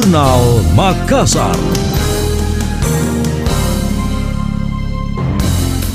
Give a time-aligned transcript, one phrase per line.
[0.00, 1.89] Jurnal Makassar.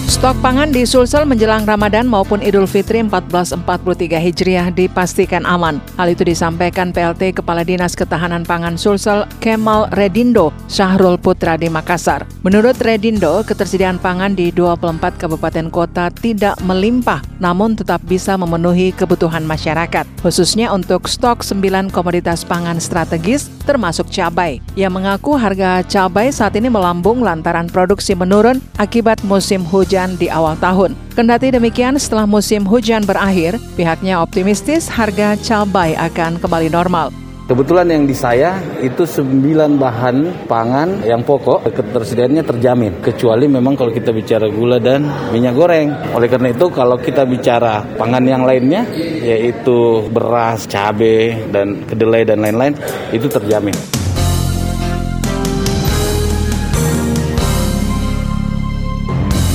[0.05, 5.81] Stok pangan di Sulsel menjelang Ramadan maupun Idul Fitri 1443 Hijriah dipastikan aman.
[5.97, 12.29] Hal itu disampaikan PLT Kepala Dinas Ketahanan Pangan Sulsel Kemal Redindo Syahrul Putra di Makassar.
[12.45, 19.41] Menurut Redindo, ketersediaan pangan di 24 kabupaten kota tidak melimpah, namun tetap bisa memenuhi kebutuhan
[19.41, 24.61] masyarakat, khususnya untuk stok 9 komoditas pangan strategis termasuk cabai.
[24.77, 30.27] Ia mengaku harga cabai saat ini melambung lantaran produksi menurun akibat musim hujan hujan di
[30.27, 30.91] awal tahun.
[31.15, 37.15] Kendati demikian, setelah musim hujan berakhir, pihaknya optimistis harga cabai akan kembali normal.
[37.47, 42.99] Kebetulan yang di saya itu sembilan bahan pangan yang pokok ketersediaannya terjamin.
[42.99, 45.93] Kecuali memang kalau kita bicara gula dan minyak goreng.
[46.11, 48.83] Oleh karena itu kalau kita bicara pangan yang lainnya
[49.23, 52.75] yaitu beras, cabai, dan kedelai dan lain-lain
[53.15, 54.04] itu terjamin.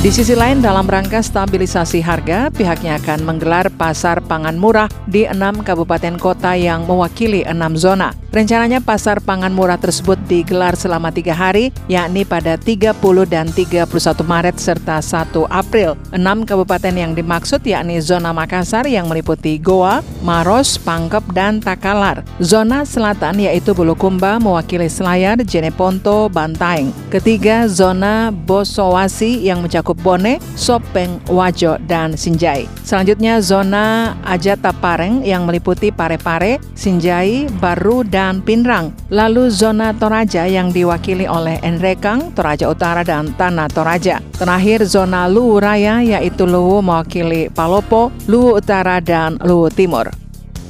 [0.00, 5.60] Di sisi lain, dalam rangka stabilisasi harga, pihaknya akan menggelar pasar pangan murah di enam
[5.60, 8.16] kabupaten kota yang mewakili enam zona.
[8.32, 13.90] Rencananya pasar pangan murah tersebut digelar selama tiga hari, yakni pada 30 dan 31
[14.22, 15.98] Maret serta 1 April.
[16.16, 22.22] Enam kabupaten yang dimaksud yakni zona Makassar yang meliputi Goa, Maros, Pangkep, dan Takalar.
[22.38, 26.94] Zona selatan yaitu Bulukumba mewakili Selayar, Jeneponto, Bantaeng.
[27.10, 32.66] Ketiga, zona Bosowasi yang mencakup Bone, Sopeng, Wajo, dan Sinjai.
[32.82, 38.94] Selanjutnya, zona Ajata Pareng yang meliputi Pare-Pare, Sinjai, Baru, dan Pinrang.
[39.10, 44.22] Lalu zona Toraja yang diwakili oleh Enrekang, Toraja Utara, dan Tanah Toraja.
[44.34, 50.10] Terakhir zona Luwu Raya yaitu Luwu mewakili Palopo, Luwu Utara, dan Luwu Timur.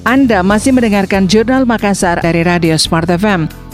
[0.01, 3.70] Anda masih mendengarkan Jurnal Makassar dari Radio Smart FM.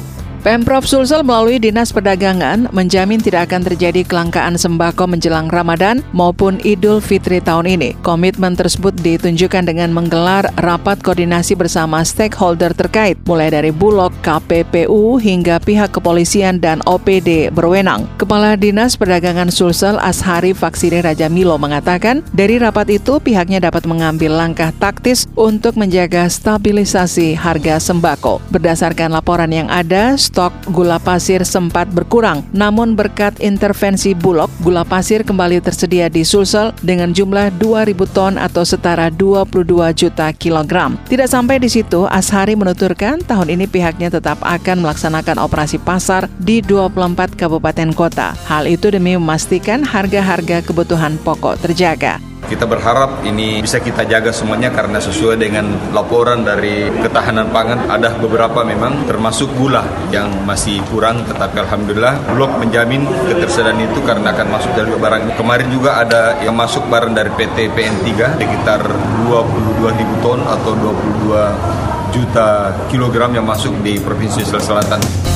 [0.47, 7.03] Pemprov Sulsel melalui Dinas Perdagangan menjamin tidak akan terjadi kelangkaan sembako menjelang Ramadan maupun Idul
[7.03, 7.99] Fitri tahun ini.
[8.07, 15.59] Komitmen tersebut ditunjukkan dengan menggelar rapat koordinasi bersama stakeholder terkait, mulai dari Bulog, KPPU, hingga
[15.59, 18.07] pihak kepolisian dan OPD berwenang.
[18.27, 24.35] Kepala Dinas Perdagangan Sulsel Ashari Faksiri Raja Milo mengatakan, dari rapat itu pihaknya dapat mengambil
[24.35, 28.43] langkah taktis untuk menjaga stabilisasi harga sembako.
[28.51, 35.23] Berdasarkan laporan yang ada, stok gula pasir sempat berkurang, namun berkat intervensi Bulog, gula pasir
[35.23, 40.99] kembali tersedia di Sulsel dengan jumlah 2.000 ton atau setara 22 juta kilogram.
[41.07, 46.59] Tidak sampai di situ, Ashari menuturkan tahun ini pihaknya tetap akan melaksanakan operasi pasar di
[46.59, 48.16] 24 kabupaten kota.
[48.49, 52.23] Hal itu demi memastikan harga-harga kebutuhan pokok terjaga.
[52.47, 58.15] Kita berharap ini bisa kita jaga semuanya karena sesuai dengan laporan dari ketahanan pangan ada
[58.23, 59.83] beberapa memang termasuk gula
[60.15, 65.69] yang masih kurang tetapi Alhamdulillah Bulog menjamin ketersediaan itu karena akan masuk dari barang kemarin
[65.75, 68.81] juga ada yang masuk barang dari PT PN3 sekitar
[69.27, 75.36] 22 ribu ton atau 22 juta kilogram yang masuk di Provinsi Sulawesi Selatan.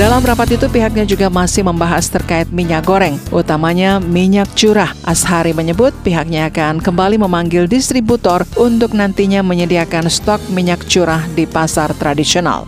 [0.00, 4.96] Dalam rapat itu pihaknya juga masih membahas terkait minyak goreng, utamanya minyak curah.
[5.04, 11.92] Ashari menyebut pihaknya akan kembali memanggil distributor untuk nantinya menyediakan stok minyak curah di pasar
[11.92, 12.64] tradisional.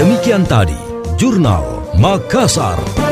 [0.00, 0.80] Demikian tadi,
[1.20, 3.07] Jurnal Makassar.